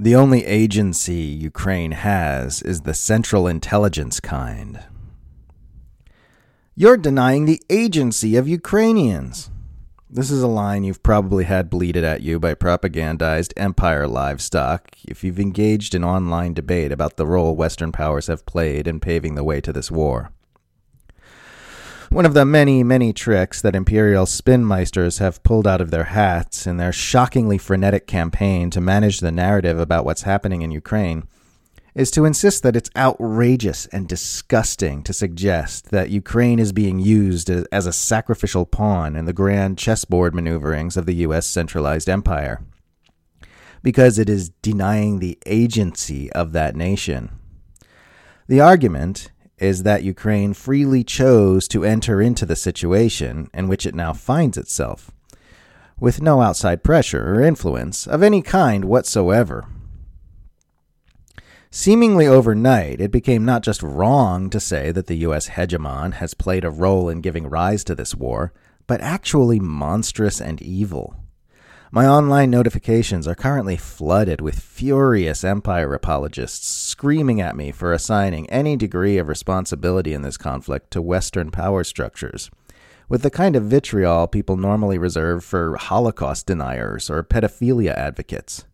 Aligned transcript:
The 0.00 0.14
only 0.14 0.46
agency 0.46 1.14
Ukraine 1.14 1.90
has 1.90 2.62
is 2.62 2.82
the 2.82 2.94
Central 2.94 3.48
Intelligence 3.48 4.20
kind. 4.20 4.84
You're 6.76 6.96
denying 6.96 7.46
the 7.46 7.60
agency 7.68 8.36
of 8.36 8.46
Ukrainians. 8.46 9.50
This 10.08 10.30
is 10.30 10.40
a 10.40 10.46
line 10.46 10.84
you've 10.84 11.02
probably 11.02 11.46
had 11.46 11.68
bleated 11.68 12.04
at 12.04 12.20
you 12.20 12.38
by 12.38 12.54
propagandized 12.54 13.52
empire 13.56 14.06
livestock 14.06 14.96
if 15.02 15.24
you've 15.24 15.40
engaged 15.40 15.96
in 15.96 16.04
online 16.04 16.54
debate 16.54 16.92
about 16.92 17.16
the 17.16 17.26
role 17.26 17.56
Western 17.56 17.90
powers 17.90 18.28
have 18.28 18.46
played 18.46 18.86
in 18.86 19.00
paving 19.00 19.34
the 19.34 19.42
way 19.42 19.60
to 19.60 19.72
this 19.72 19.90
war. 19.90 20.30
One 22.10 22.24
of 22.24 22.32
the 22.32 22.46
many, 22.46 22.82
many 22.82 23.12
tricks 23.12 23.60
that 23.60 23.76
imperial 23.76 24.24
spinmeisters 24.24 25.18
have 25.18 25.42
pulled 25.42 25.66
out 25.66 25.82
of 25.82 25.90
their 25.90 26.04
hats 26.04 26.66
in 26.66 26.78
their 26.78 26.92
shockingly 26.92 27.58
frenetic 27.58 28.06
campaign 28.06 28.70
to 28.70 28.80
manage 28.80 29.20
the 29.20 29.30
narrative 29.30 29.78
about 29.78 30.06
what's 30.06 30.22
happening 30.22 30.62
in 30.62 30.70
Ukraine 30.70 31.28
is 31.94 32.10
to 32.12 32.24
insist 32.24 32.62
that 32.62 32.76
it's 32.76 32.90
outrageous 32.96 33.84
and 33.86 34.08
disgusting 34.08 35.02
to 35.02 35.12
suggest 35.12 35.90
that 35.90 36.08
Ukraine 36.08 36.58
is 36.58 36.72
being 36.72 36.98
used 36.98 37.50
as 37.50 37.86
a 37.86 37.92
sacrificial 37.92 38.64
pawn 38.64 39.14
in 39.14 39.26
the 39.26 39.32
grand 39.34 39.76
chessboard 39.76 40.34
maneuverings 40.34 40.96
of 40.96 41.04
the 41.04 41.16
U.S. 41.16 41.46
centralized 41.46 42.08
empire, 42.08 42.62
because 43.82 44.18
it 44.18 44.30
is 44.30 44.48
denying 44.62 45.18
the 45.18 45.38
agency 45.44 46.32
of 46.32 46.52
that 46.52 46.74
nation. 46.74 47.30
The 48.46 48.60
argument 48.60 49.30
is 49.60 49.82
that 49.82 50.02
Ukraine 50.02 50.54
freely 50.54 51.04
chose 51.04 51.68
to 51.68 51.84
enter 51.84 52.20
into 52.20 52.46
the 52.46 52.56
situation 52.56 53.50
in 53.52 53.68
which 53.68 53.86
it 53.86 53.94
now 53.94 54.12
finds 54.12 54.56
itself, 54.56 55.10
with 55.98 56.22
no 56.22 56.40
outside 56.40 56.82
pressure 56.82 57.34
or 57.34 57.40
influence 57.40 58.06
of 58.06 58.22
any 58.22 58.42
kind 58.42 58.84
whatsoever. 58.84 59.66
Seemingly 61.70 62.26
overnight, 62.26 63.00
it 63.00 63.10
became 63.10 63.44
not 63.44 63.62
just 63.62 63.82
wrong 63.82 64.48
to 64.48 64.58
say 64.58 64.90
that 64.90 65.06
the 65.06 65.18
U.S. 65.18 65.50
hegemon 65.50 66.14
has 66.14 66.32
played 66.32 66.64
a 66.64 66.70
role 66.70 67.10
in 67.10 67.20
giving 67.20 67.46
rise 67.46 67.84
to 67.84 67.94
this 67.94 68.14
war, 68.14 68.54
but 68.86 69.02
actually 69.02 69.60
monstrous 69.60 70.40
and 70.40 70.62
evil. 70.62 71.14
My 71.90 72.06
online 72.06 72.50
notifications 72.50 73.26
are 73.26 73.34
currently 73.34 73.78
flooded 73.78 74.42
with 74.42 74.60
furious 74.60 75.42
empire 75.42 75.94
apologists 75.94 76.66
screaming 76.68 77.40
at 77.40 77.56
me 77.56 77.72
for 77.72 77.94
assigning 77.94 78.48
any 78.50 78.76
degree 78.76 79.16
of 79.16 79.26
responsibility 79.26 80.12
in 80.12 80.20
this 80.20 80.36
conflict 80.36 80.90
to 80.90 81.00
Western 81.00 81.50
power 81.50 81.84
structures, 81.84 82.50
with 83.08 83.22
the 83.22 83.30
kind 83.30 83.56
of 83.56 83.64
vitriol 83.64 84.26
people 84.26 84.58
normally 84.58 84.98
reserve 84.98 85.42
for 85.42 85.78
Holocaust 85.78 86.46
deniers 86.46 87.08
or 87.08 87.22
pedophilia 87.22 87.96
advocates. 87.96 88.66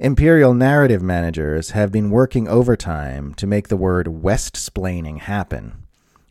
Imperial 0.00 0.54
narrative 0.54 1.02
managers 1.02 1.70
have 1.70 1.92
been 1.92 2.10
working 2.10 2.48
overtime 2.48 3.32
to 3.34 3.46
make 3.46 3.68
the 3.68 3.76
word 3.76 4.08
West 4.08 4.54
splaining 4.54 5.20
happen 5.20 5.81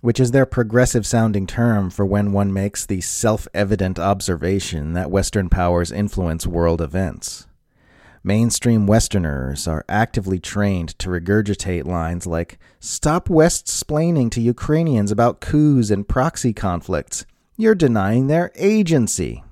which 0.02 0.19
is 0.19 0.31
their 0.31 0.45
progressive 0.45 1.05
sounding 1.05 1.47
term 1.47 1.89
for 1.89 2.05
when 2.05 2.31
one 2.31 2.52
makes 2.52 2.85
the 2.85 3.02
self 3.02 3.47
evident 3.53 3.97
observation 3.97 4.93
that 4.93 5.11
Western 5.11 5.47
powers 5.47 5.91
influence 5.91 6.45
world 6.45 6.81
events. 6.81 7.47
Mainstream 8.23 8.85
Westerners 8.85 9.67
are 9.67 9.85
actively 9.89 10.39
trained 10.39 10.89
to 10.99 11.09
regurgitate 11.09 11.85
lines 11.85 12.27
like, 12.27 12.59
Stop 12.80 13.30
West 13.30 13.66
splaining 13.66 14.30
to 14.31 14.41
Ukrainians 14.41 15.11
about 15.11 15.41
coups 15.41 15.89
and 15.89 16.08
proxy 16.08 16.53
conflicts. 16.53 17.25
You're 17.58 17.73
denying 17.73 18.27
their 18.27 18.52
agency. 18.55 19.43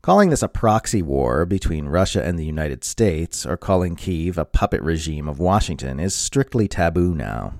Calling 0.00 0.30
this 0.30 0.42
a 0.42 0.48
proxy 0.48 1.02
war 1.02 1.44
between 1.44 1.90
Russia 1.90 2.24
and 2.24 2.38
the 2.38 2.46
United 2.46 2.84
States, 2.84 3.44
or 3.44 3.58
calling 3.58 3.94
Kiev 3.94 4.38
a 4.38 4.46
puppet 4.46 4.80
regime 4.80 5.28
of 5.28 5.38
Washington, 5.38 6.00
is 6.00 6.14
strictly 6.14 6.68
taboo 6.68 7.14
now. 7.14 7.52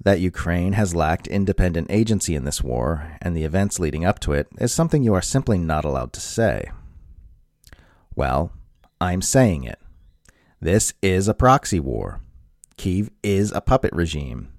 That 0.00 0.20
Ukraine 0.20 0.74
has 0.74 0.94
lacked 0.94 1.26
independent 1.26 1.90
agency 1.90 2.36
in 2.36 2.44
this 2.44 2.62
war 2.62 3.16
and 3.20 3.36
the 3.36 3.44
events 3.44 3.80
leading 3.80 4.04
up 4.04 4.20
to 4.20 4.32
it 4.32 4.46
is 4.58 4.72
something 4.72 5.02
you 5.02 5.14
are 5.14 5.22
simply 5.22 5.58
not 5.58 5.84
allowed 5.84 6.12
to 6.12 6.20
say. 6.20 6.70
Well, 8.14 8.52
I'm 9.00 9.22
saying 9.22 9.64
it. 9.64 9.78
This 10.60 10.94
is 11.02 11.28
a 11.28 11.34
proxy 11.34 11.80
war. 11.80 12.20
Kiev 12.76 13.10
is 13.22 13.50
a 13.52 13.60
puppet 13.60 13.92
regime. 13.92 14.52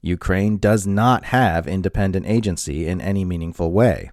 Ukraine 0.00 0.56
does 0.56 0.86
not 0.86 1.26
have 1.26 1.66
independent 1.66 2.26
agency 2.26 2.86
in 2.86 3.02
any 3.02 3.24
meaningful 3.24 3.70
way. 3.72 4.10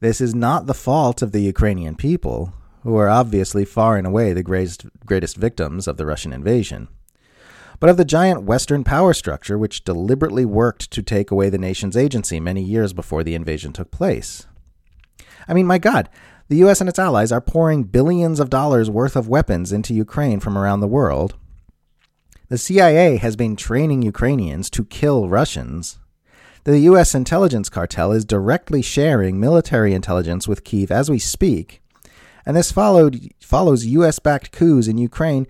This 0.00 0.20
is 0.20 0.34
not 0.34 0.66
the 0.66 0.74
fault 0.74 1.22
of 1.22 1.32
the 1.32 1.40
Ukrainian 1.40 1.96
people, 1.96 2.52
who 2.82 2.96
are 2.96 3.08
obviously 3.08 3.64
far 3.64 3.96
and 3.96 4.06
away 4.06 4.34
the 4.34 4.42
greatest, 4.42 4.84
greatest 5.06 5.36
victims 5.36 5.88
of 5.88 5.96
the 5.96 6.04
Russian 6.04 6.34
invasion 6.34 6.88
but 7.80 7.90
of 7.90 7.96
the 7.96 8.04
giant 8.04 8.42
Western 8.42 8.84
power 8.84 9.12
structure 9.12 9.58
which 9.58 9.84
deliberately 9.84 10.44
worked 10.44 10.90
to 10.90 11.02
take 11.02 11.30
away 11.30 11.50
the 11.50 11.58
nation's 11.58 11.96
agency 11.96 12.40
many 12.40 12.62
years 12.62 12.92
before 12.92 13.22
the 13.22 13.34
invasion 13.34 13.72
took 13.72 13.90
place. 13.90 14.46
I 15.48 15.54
mean, 15.54 15.66
my 15.66 15.78
God, 15.78 16.08
the 16.48 16.56
US 16.64 16.80
and 16.80 16.88
its 16.88 16.98
allies 16.98 17.32
are 17.32 17.40
pouring 17.40 17.84
billions 17.84 18.40
of 18.40 18.50
dollars 18.50 18.90
worth 18.90 19.16
of 19.16 19.28
weapons 19.28 19.72
into 19.72 19.94
Ukraine 19.94 20.40
from 20.40 20.56
around 20.56 20.80
the 20.80 20.86
world. 20.86 21.34
The 22.48 22.58
CIA 22.58 23.16
has 23.16 23.34
been 23.34 23.56
training 23.56 24.02
Ukrainians 24.02 24.70
to 24.70 24.84
kill 24.84 25.28
Russians. 25.28 25.98
The 26.62 26.78
US 26.80 27.14
intelligence 27.14 27.68
cartel 27.68 28.12
is 28.12 28.24
directly 28.24 28.82
sharing 28.82 29.40
military 29.40 29.92
intelligence 29.94 30.46
with 30.46 30.64
Kiev 30.64 30.90
as 30.90 31.10
we 31.10 31.18
speak. 31.18 31.82
And 32.44 32.56
this 32.56 32.70
followed, 32.70 33.32
follows 33.40 33.86
US 33.86 34.20
backed 34.20 34.52
coups 34.52 34.86
in 34.86 34.98
Ukraine 34.98 35.46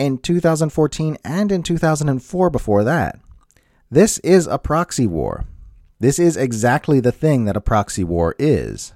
in 0.00 0.16
2014 0.16 1.18
and 1.22 1.52
in 1.52 1.62
2004 1.62 2.50
before 2.50 2.84
that. 2.84 3.20
This 3.90 4.18
is 4.20 4.46
a 4.46 4.58
proxy 4.58 5.06
war. 5.06 5.44
This 5.98 6.18
is 6.18 6.38
exactly 6.38 7.00
the 7.00 7.12
thing 7.12 7.44
that 7.44 7.56
a 7.56 7.60
proxy 7.60 8.02
war 8.02 8.34
is. 8.38 8.94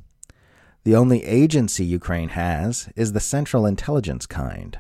The 0.85 0.97
only 0.97 1.23
agency 1.25 1.85
Ukraine 1.85 2.31
has 2.31 2.89
is 2.97 3.13
the 3.13 3.21
Central 3.21 3.67
Intelligence 3.67 4.25
kind. 4.25 4.79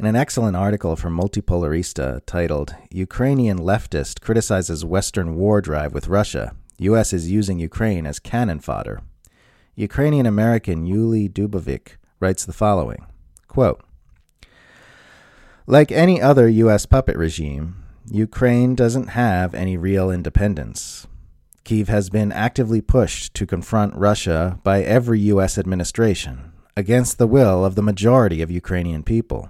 In 0.00 0.06
an 0.06 0.16
excellent 0.16 0.56
article 0.56 0.96
from 0.96 1.16
Multipolarista 1.16 2.20
titled 2.26 2.74
Ukrainian 2.90 3.60
Leftist 3.60 4.20
Criticizes 4.20 4.84
Western 4.84 5.36
War 5.36 5.60
Drive 5.60 5.94
with 5.94 6.08
Russia, 6.08 6.56
U.S. 6.78 7.12
is 7.12 7.30
Using 7.30 7.60
Ukraine 7.60 8.06
as 8.06 8.18
Cannon 8.18 8.58
Fodder, 8.58 9.02
Ukrainian 9.76 10.26
American 10.26 10.84
Yuli 10.84 11.30
Dubovik 11.30 11.96
writes 12.18 12.44
the 12.44 12.52
following 12.52 13.06
quote, 13.46 13.82
like 15.70 15.92
any 15.92 16.20
other 16.20 16.48
U.S. 16.48 16.84
puppet 16.84 17.16
regime, 17.16 17.76
Ukraine 18.10 18.74
doesn't 18.74 19.08
have 19.08 19.54
any 19.54 19.76
real 19.76 20.10
independence. 20.10 21.06
Kiev 21.62 21.86
has 21.86 22.10
been 22.10 22.32
actively 22.32 22.80
pushed 22.80 23.34
to 23.34 23.46
confront 23.46 23.94
Russia 23.94 24.58
by 24.64 24.82
every 24.82 25.20
U.S. 25.20 25.56
administration, 25.56 26.50
against 26.76 27.18
the 27.18 27.28
will 27.28 27.64
of 27.64 27.76
the 27.76 27.82
majority 27.82 28.42
of 28.42 28.50
Ukrainian 28.50 29.04
people. 29.04 29.48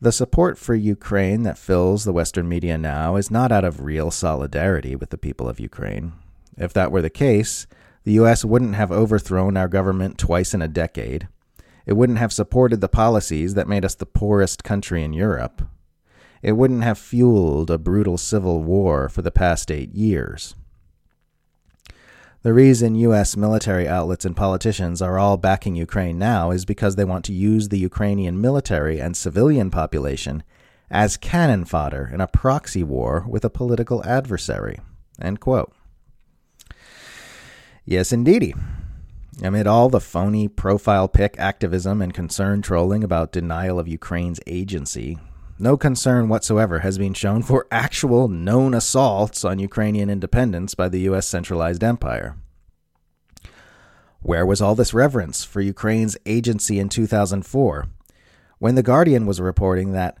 The 0.00 0.12
support 0.12 0.56
for 0.56 0.74
Ukraine 0.74 1.42
that 1.42 1.58
fills 1.58 2.04
the 2.04 2.12
Western 2.14 2.48
media 2.48 2.78
now 2.78 3.16
is 3.16 3.30
not 3.30 3.52
out 3.52 3.66
of 3.66 3.82
real 3.82 4.10
solidarity 4.10 4.96
with 4.96 5.10
the 5.10 5.18
people 5.18 5.46
of 5.46 5.60
Ukraine. 5.60 6.14
If 6.56 6.72
that 6.72 6.90
were 6.90 7.02
the 7.02 7.10
case, 7.10 7.66
the 8.04 8.12
U.S. 8.12 8.46
wouldn't 8.46 8.76
have 8.76 8.90
overthrown 8.90 9.58
our 9.58 9.68
government 9.68 10.16
twice 10.16 10.54
in 10.54 10.62
a 10.62 10.68
decade 10.68 11.28
it 11.90 11.96
wouldn't 11.96 12.20
have 12.20 12.32
supported 12.32 12.80
the 12.80 12.88
policies 12.88 13.54
that 13.54 13.66
made 13.66 13.84
us 13.84 13.96
the 13.96 14.06
poorest 14.06 14.62
country 14.62 15.02
in 15.02 15.12
Europe. 15.12 15.60
It 16.40 16.52
wouldn't 16.52 16.84
have 16.84 16.98
fueled 16.98 17.68
a 17.68 17.78
brutal 17.78 18.16
civil 18.16 18.62
war 18.62 19.08
for 19.08 19.22
the 19.22 19.32
past 19.32 19.72
eight 19.72 19.92
years. 19.92 20.54
The 22.42 22.52
reason 22.52 22.94
U.S. 22.94 23.36
military 23.36 23.88
outlets 23.88 24.24
and 24.24 24.36
politicians 24.36 25.02
are 25.02 25.18
all 25.18 25.36
backing 25.36 25.74
Ukraine 25.74 26.16
now 26.16 26.52
is 26.52 26.64
because 26.64 26.94
they 26.94 27.04
want 27.04 27.24
to 27.24 27.32
use 27.32 27.70
the 27.70 27.78
Ukrainian 27.78 28.40
military 28.40 29.00
and 29.00 29.16
civilian 29.16 29.68
population 29.68 30.44
as 30.92 31.16
cannon 31.16 31.64
fodder 31.64 32.08
in 32.14 32.20
a 32.20 32.28
proxy 32.28 32.84
war 32.84 33.24
with 33.28 33.44
a 33.44 33.50
political 33.50 34.04
adversary. 34.04 34.78
Yes, 37.84 38.12
indeedy. 38.12 38.54
Amid 39.42 39.66
all 39.66 39.88
the 39.88 40.00
phony 40.00 40.48
profile 40.48 41.08
pic 41.08 41.38
activism 41.38 42.02
and 42.02 42.12
concern 42.12 42.60
trolling 42.60 43.02
about 43.02 43.32
denial 43.32 43.78
of 43.78 43.88
Ukraine's 43.88 44.38
agency, 44.46 45.18
no 45.58 45.78
concern 45.78 46.28
whatsoever 46.28 46.80
has 46.80 46.98
been 46.98 47.14
shown 47.14 47.42
for 47.42 47.66
actual 47.70 48.28
known 48.28 48.74
assaults 48.74 49.42
on 49.42 49.58
Ukrainian 49.58 50.10
independence 50.10 50.74
by 50.74 50.90
the 50.90 51.00
U.S. 51.00 51.26
centralized 51.26 51.82
empire. 51.82 52.36
Where 54.20 54.44
was 54.44 54.60
all 54.60 54.74
this 54.74 54.92
reverence 54.92 55.42
for 55.42 55.62
Ukraine's 55.62 56.18
agency 56.26 56.78
in 56.78 56.90
2004, 56.90 57.88
when 58.58 58.74
The 58.74 58.82
Guardian 58.82 59.24
was 59.24 59.40
reporting 59.40 59.92
that 59.92 60.18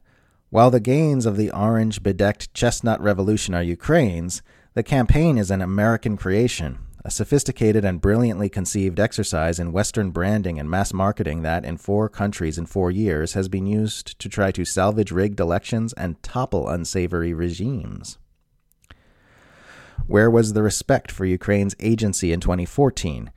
while 0.48 0.70
the 0.70 0.80
gains 0.80 1.26
of 1.26 1.36
the 1.36 1.50
orange 1.50 2.02
bedecked 2.02 2.54
chestnut 2.54 3.02
revolution 3.02 3.54
are 3.54 3.62
Ukraine's, 3.62 4.40
the 4.72 4.82
campaign 4.82 5.36
is 5.36 5.50
an 5.50 5.60
American 5.60 6.16
creation 6.16 6.78
a 7.04 7.10
sophisticated 7.10 7.84
and 7.84 8.00
brilliantly 8.00 8.48
conceived 8.48 9.00
exercise 9.00 9.58
in 9.58 9.72
Western 9.72 10.10
branding 10.10 10.58
and 10.58 10.68
mass 10.68 10.92
marketing 10.92 11.42
that, 11.42 11.64
in 11.64 11.76
four 11.76 12.08
countries 12.08 12.58
in 12.58 12.66
four 12.66 12.90
years, 12.90 13.32
has 13.32 13.48
been 13.48 13.66
used 13.66 14.18
to 14.18 14.28
try 14.28 14.50
to 14.52 14.64
salvage 14.64 15.10
rigged 15.10 15.40
elections 15.40 15.92
and 15.94 16.22
topple 16.22 16.68
unsavory 16.68 17.32
regimes. 17.32 18.18
Where 20.06 20.30
was 20.30 20.52
the 20.52 20.62
respect 20.62 21.10
for 21.10 21.24
Ukraine's 21.24 21.76
agency 21.80 22.32
in 22.32 22.40
2014? 22.40 23.30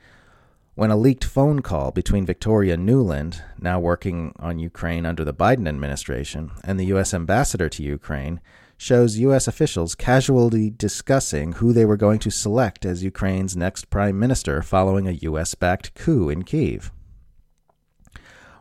When 0.75 0.89
a 0.89 0.97
leaked 0.97 1.23
phone 1.23 1.61
call 1.61 1.91
between 1.91 2.25
Victoria 2.25 2.75
Nuland, 2.77 3.41
now 3.59 3.79
working 3.79 4.33
on 4.39 4.57
Ukraine 4.57 5.05
under 5.05 5.23
the 5.23 5.33
Biden 5.33 5.67
administration, 5.67 6.51
and 6.63 6.79
the 6.79 6.85
U.S. 6.85 7.13
ambassador 7.13 7.69
to 7.69 7.83
Ukraine, 7.83 8.41
shows 8.83 9.17
U.S. 9.17 9.47
officials 9.47 9.95
casually 9.95 10.69
discussing 10.69 11.53
who 11.53 11.71
they 11.71 11.85
were 11.85 11.95
going 11.95 12.19
to 12.19 12.29
select 12.29 12.85
as 12.85 13.01
Ukraine's 13.01 13.55
next 13.55 13.89
prime 13.89 14.19
minister 14.19 14.61
following 14.61 15.07
a 15.07 15.19
U.S. 15.29 15.55
backed 15.55 15.95
coup 15.95 16.27
in 16.27 16.43
Kiev. 16.43 16.91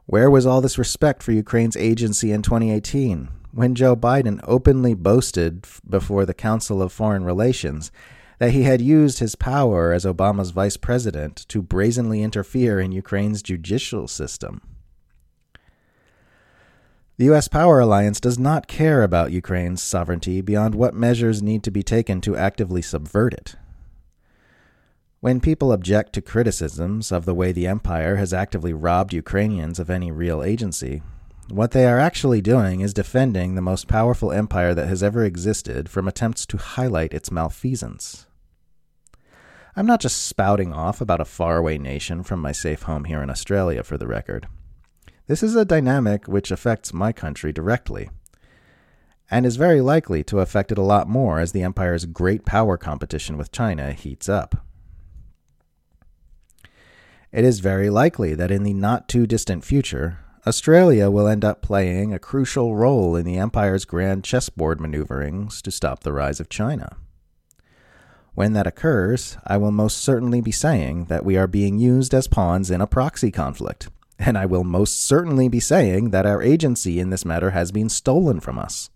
Where 0.06 0.30
was 0.30 0.46
all 0.46 0.60
this 0.60 0.78
respect 0.78 1.24
for 1.24 1.32
Ukraine's 1.32 1.76
agency 1.76 2.30
in 2.30 2.42
2018 2.42 3.30
when 3.50 3.74
Joe 3.74 3.96
Biden 3.96 4.40
openly 4.44 4.94
boasted 4.94 5.66
before 5.88 6.24
the 6.24 6.34
Council 6.34 6.80
of 6.80 6.92
Foreign 6.92 7.24
Relations 7.24 7.90
that 8.38 8.52
he 8.52 8.62
had 8.62 8.80
used 8.80 9.18
his 9.18 9.34
power 9.34 9.92
as 9.92 10.04
Obama's 10.04 10.52
vice 10.52 10.76
president 10.76 11.48
to 11.48 11.62
brazenly 11.62 12.22
interfere 12.22 12.78
in 12.78 12.92
Ukraine's 12.92 13.42
judicial 13.42 14.06
system? 14.06 14.60
The 17.18 17.26
U.S. 17.26 17.46
power 17.46 17.78
alliance 17.78 18.20
does 18.20 18.38
not 18.38 18.66
care 18.66 19.02
about 19.02 19.32
Ukraine's 19.32 19.82
sovereignty 19.82 20.40
beyond 20.40 20.74
what 20.74 20.94
measures 20.94 21.42
need 21.42 21.62
to 21.64 21.70
be 21.70 21.82
taken 21.82 22.20
to 22.22 22.36
actively 22.36 22.80
subvert 22.80 23.34
it. 23.34 23.54
When 25.20 25.38
people 25.38 25.72
object 25.72 26.14
to 26.14 26.22
criticisms 26.22 27.12
of 27.12 27.26
the 27.26 27.34
way 27.34 27.52
the 27.52 27.66
empire 27.66 28.16
has 28.16 28.32
actively 28.32 28.72
robbed 28.72 29.12
Ukrainians 29.12 29.78
of 29.78 29.90
any 29.90 30.10
real 30.10 30.42
agency, 30.42 31.02
what 31.48 31.72
they 31.72 31.86
are 31.86 32.00
actually 32.00 32.40
doing 32.40 32.80
is 32.80 32.94
defending 32.94 33.54
the 33.54 33.60
most 33.60 33.88
powerful 33.88 34.32
empire 34.32 34.74
that 34.74 34.88
has 34.88 35.02
ever 35.02 35.22
existed 35.22 35.90
from 35.90 36.08
attempts 36.08 36.46
to 36.46 36.56
highlight 36.56 37.12
its 37.12 37.30
malfeasance. 37.30 38.26
I'm 39.76 39.86
not 39.86 40.00
just 40.00 40.26
spouting 40.26 40.72
off 40.72 41.00
about 41.00 41.20
a 41.20 41.26
faraway 41.26 41.76
nation 41.78 42.22
from 42.22 42.40
my 42.40 42.52
safe 42.52 42.82
home 42.82 43.04
here 43.04 43.22
in 43.22 43.30
Australia, 43.30 43.82
for 43.82 43.98
the 43.98 44.06
record. 44.06 44.48
This 45.28 45.42
is 45.42 45.54
a 45.54 45.64
dynamic 45.64 46.26
which 46.26 46.50
affects 46.50 46.92
my 46.92 47.12
country 47.12 47.52
directly, 47.52 48.10
and 49.30 49.46
is 49.46 49.54
very 49.54 49.80
likely 49.80 50.24
to 50.24 50.40
affect 50.40 50.72
it 50.72 50.78
a 50.78 50.82
lot 50.82 51.08
more 51.08 51.38
as 51.38 51.52
the 51.52 51.62
empire's 51.62 52.06
great 52.06 52.44
power 52.44 52.76
competition 52.76 53.38
with 53.38 53.52
China 53.52 53.92
heats 53.92 54.28
up. 54.28 54.66
It 57.30 57.44
is 57.44 57.60
very 57.60 57.88
likely 57.88 58.34
that 58.34 58.50
in 58.50 58.64
the 58.64 58.74
not 58.74 59.08
too 59.08 59.26
distant 59.28 59.64
future, 59.64 60.18
Australia 60.44 61.08
will 61.08 61.28
end 61.28 61.44
up 61.44 61.62
playing 61.62 62.12
a 62.12 62.18
crucial 62.18 62.74
role 62.74 63.14
in 63.14 63.24
the 63.24 63.38
empire's 63.38 63.84
grand 63.84 64.24
chessboard 64.24 64.80
maneuverings 64.80 65.62
to 65.62 65.70
stop 65.70 66.00
the 66.00 66.12
rise 66.12 66.40
of 66.40 66.48
China. 66.48 66.96
When 68.34 68.54
that 68.54 68.66
occurs, 68.66 69.36
I 69.46 69.56
will 69.56 69.70
most 69.70 69.98
certainly 69.98 70.40
be 70.40 70.50
saying 70.50 71.04
that 71.04 71.24
we 71.24 71.36
are 71.36 71.46
being 71.46 71.78
used 71.78 72.12
as 72.12 72.26
pawns 72.26 72.72
in 72.72 72.80
a 72.80 72.88
proxy 72.88 73.30
conflict 73.30 73.88
and 74.24 74.38
I 74.38 74.46
will 74.46 74.64
most 74.64 75.04
certainly 75.04 75.48
be 75.48 75.60
saying 75.60 76.10
that 76.10 76.26
our 76.26 76.42
agency 76.42 77.00
in 77.00 77.10
this 77.10 77.24
matter 77.24 77.50
has 77.50 77.72
been 77.72 77.88
stolen 77.88 78.40
from 78.40 78.58
us. 78.58 78.90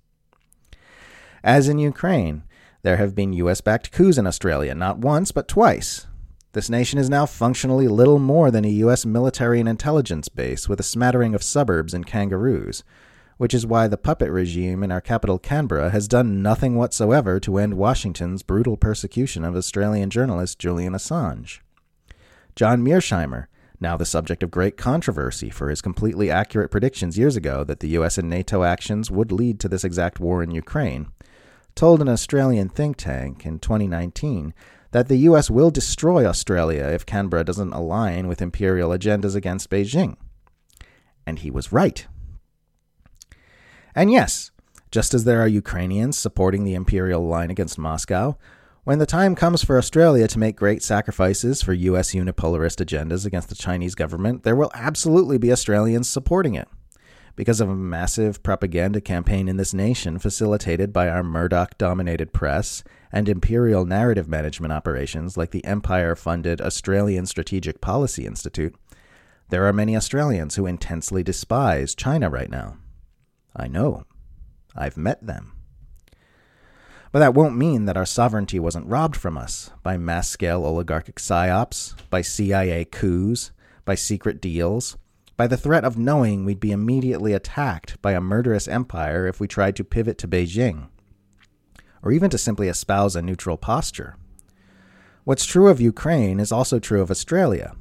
As 1.43 1.69
in 1.69 1.79
Ukraine, 1.79 2.45
there 2.83 2.97
have 2.97 3.15
been 3.15 3.33
US 3.35 3.61
backed 3.61 3.93
coups 3.93 4.19
in 4.19 4.27
Australia, 4.27 4.75
not 4.75 4.99
once, 4.99 5.33
but 5.33 5.49
twice. 5.49 6.07
This 6.53 6.71
nation 6.71 6.99
is 6.99 7.11
now 7.11 7.27
functionally 7.27 7.89
little 7.89 8.19
more 8.19 8.51
than 8.51 8.65
a 8.65 8.79
US 8.85 9.05
military 9.05 9.61
and 9.61 9.69
intelligence 9.69 10.29
base 10.29 10.69
with 10.69 10.81
a 10.81 10.85
smattering 10.85 11.35
of 11.35 11.43
suburbs 11.43 11.93
and 11.93 12.07
kangaroos, 12.07 12.83
which 13.37 13.53
is 13.53 13.67
why 13.67 13.87
the 13.87 13.99
puppet 13.99 14.31
regime 14.31 14.83
in 14.83 14.91
our 14.91 15.01
capital, 15.01 15.39
Canberra, 15.39 15.91
has 15.91 16.09
done 16.09 16.43
nothing 16.43 16.77
whatsoever 16.77 17.39
to 17.41 17.59
end 17.59 17.75
Washington's 17.75 18.43
brutal 18.43 18.77
persecution 18.77 19.45
of 19.45 19.55
Australian 19.55 20.09
journalist 20.09 20.59
Julian 20.59 20.95
Assange. 20.95 21.61
John 22.55 22.83
Mearsheimer, 22.83 23.47
now 23.81 23.97
the 23.97 24.05
subject 24.05 24.43
of 24.43 24.51
great 24.51 24.77
controversy 24.77 25.51
for 25.51 25.69
his 25.69 25.83
completely 25.83 26.31
accurate 26.31 26.71
predictions 26.71 27.19
years 27.19 27.37
ago 27.37 27.65
that 27.65 27.81
the 27.81 27.89
US 27.91 28.19
and 28.19 28.29
NATO 28.31 28.63
actions 28.63 29.11
would 29.11 29.33
lead 29.33 29.61
to 29.61 29.69
this 29.69 29.85
exact 29.85 30.21
war 30.21 30.43
in 30.43 30.51
Ukraine, 30.51 31.09
told 31.75 32.01
an 32.01 32.09
Australian 32.09 32.69
think 32.69 32.97
tank 32.97 33.45
in 33.45 33.59
2019 33.59 34.55
that 34.93 35.09
the 35.09 35.19
US 35.29 35.51
will 35.51 35.71
destroy 35.71 36.25
Australia 36.25 36.85
if 36.85 37.05
Canberra 37.05 37.45
doesn't 37.45 37.73
align 37.73 38.29
with 38.29 38.41
imperial 38.41 38.91
agendas 38.91 39.37
against 39.37 39.69
Beijing. 39.69 40.17
And 41.27 41.41
he 41.41 41.51
was 41.51 41.73
right. 41.73 42.07
And 43.95 44.11
yes, 44.11 44.51
just 44.91 45.13
as 45.13 45.25
there 45.25 45.41
are 45.41 45.49
Ukrainians 45.49 46.19
supporting 46.19 46.65
the 46.65 46.75
imperial 46.75 47.27
line 47.27 47.51
against 47.51 47.79
Moscow, 47.79 48.39
when 48.87 49.01
the 49.01 49.05
time 49.05 49.35
comes 49.35 49.65
for 49.65 49.79
Australia 49.79 50.29
to 50.29 50.39
make 50.39 50.55
great 50.55 50.81
sacrifices 50.81 51.61
for 51.61 51.73
U.S. 51.73 52.15
unipolarist 52.15 52.79
agendas 52.79 53.27
against 53.27 53.49
the 53.49 53.57
Chinese 53.57 53.97
government, 53.97 54.45
there 54.45 54.55
will 54.55 54.71
absolutely 54.75 55.39
be 55.39 55.51
Australians 55.51 56.09
supporting 56.09 56.55
it. 56.55 56.69
Because 57.35 57.61
of 57.61 57.69
a 57.69 57.75
massive 57.75 58.45
propaganda 58.45 59.01
campaign 59.01 59.49
in 59.49 59.57
this 59.57 59.75
nation 59.75 60.21
facilitated 60.21 60.93
by 60.93 61.09
our 61.09 61.25
Murdoch 61.25 61.77
dominated 61.79 62.33
press 62.33 62.85
and 63.11 63.29
imperial 63.29 63.85
narrative 63.85 64.29
management 64.29 64.73
operations 64.73 65.37
like 65.37 65.51
the 65.51 65.65
empire 65.65 66.15
funded 66.15 66.61
Australian 66.61 67.27
Strategic 67.27 67.81
Policy 67.81 68.25
Institute, 68.25 68.77
there 69.49 69.67
are 69.67 69.73
many 69.73 69.97
Australians 69.97 70.55
who 70.55 70.67
intensely 70.67 71.25
despise 71.25 71.97
China 71.97 72.31
right 72.31 72.49
now. 72.49 72.77
I 73.57 73.67
know. 73.67 74.05
I've 74.77 74.97
met 74.97 75.27
them. 75.27 75.56
But 77.17 77.21
that 77.21 77.33
won't 77.33 77.57
mean 77.57 77.87
that 77.87 77.97
our 77.97 78.05
sovereignty 78.05 78.61
wasn't 78.61 78.89
robbed 78.89 79.17
from 79.17 79.39
us 79.39 79.71
by 79.83 79.97
mass 79.97 80.29
scale 80.29 80.67
oligarchic 80.67 81.17
psyops, 81.17 81.95
by 82.11 82.21
CIA 82.21 82.85
coups, 82.85 83.53
by 83.87 83.95
secret 83.95 84.39
deals, 84.39 84.99
by 85.35 85.47
the 85.47 85.57
threat 85.57 85.83
of 85.83 85.97
knowing 85.97 86.45
we'd 86.45 86.61
be 86.61 86.73
immediately 86.73 87.33
attacked 87.33 88.03
by 88.03 88.13
a 88.13 88.21
murderous 88.21 88.69
empire 88.69 89.27
if 89.27 89.41
we 89.41 89.49
tried 89.49 89.77
to 89.77 89.83
pivot 89.83 90.19
to 90.19 90.29
Beijing, 90.29 90.89
or 92.03 92.13
even 92.13 92.29
to 92.29 92.37
simply 92.37 92.69
espouse 92.69 93.17
a 93.17 93.23
neutral 93.23 93.57
posture. 93.57 94.17
What's 95.25 95.47
true 95.47 95.69
of 95.69 95.81
Ukraine 95.81 96.39
is 96.39 96.53
also 96.53 96.79
true 96.79 97.01
of 97.01 97.11
Australia. 97.11 97.75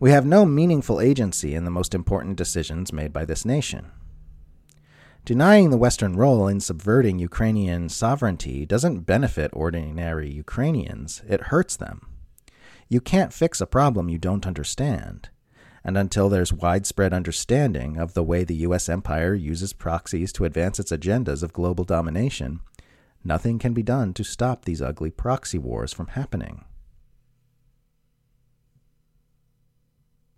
We 0.00 0.10
have 0.10 0.26
no 0.26 0.44
meaningful 0.44 1.00
agency 1.00 1.54
in 1.54 1.64
the 1.64 1.70
most 1.70 1.94
important 1.94 2.34
decisions 2.34 2.92
made 2.92 3.12
by 3.12 3.24
this 3.24 3.44
nation. 3.44 3.92
Denying 5.24 5.70
the 5.70 5.78
Western 5.78 6.16
role 6.16 6.46
in 6.46 6.60
subverting 6.60 7.18
Ukrainian 7.18 7.88
sovereignty 7.88 8.66
doesn't 8.66 9.06
benefit 9.06 9.50
ordinary 9.54 10.30
Ukrainians, 10.30 11.22
it 11.26 11.48
hurts 11.48 11.76
them. 11.76 12.06
You 12.90 13.00
can't 13.00 13.32
fix 13.32 13.58
a 13.58 13.66
problem 13.66 14.10
you 14.10 14.18
don't 14.18 14.46
understand. 14.46 15.30
And 15.82 15.96
until 15.96 16.28
there's 16.28 16.52
widespread 16.52 17.14
understanding 17.14 17.96
of 17.96 18.12
the 18.12 18.22
way 18.22 18.44
the 18.44 18.66
U.S. 18.66 18.90
empire 18.90 19.32
uses 19.32 19.72
proxies 19.72 20.30
to 20.34 20.44
advance 20.44 20.78
its 20.78 20.92
agendas 20.92 21.42
of 21.42 21.54
global 21.54 21.84
domination, 21.84 22.60
nothing 23.24 23.58
can 23.58 23.72
be 23.72 23.82
done 23.82 24.12
to 24.14 24.24
stop 24.24 24.66
these 24.66 24.82
ugly 24.82 25.10
proxy 25.10 25.56
wars 25.56 25.94
from 25.94 26.08
happening. 26.08 26.66